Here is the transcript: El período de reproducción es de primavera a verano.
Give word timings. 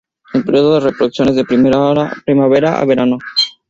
El 0.33 0.43
período 0.43 0.73
de 0.73 0.79
reproducción 0.79 1.29
es 1.29 1.35
de 1.35 1.45
primavera 1.45 2.79
a 2.79 2.85
verano. 2.85 3.19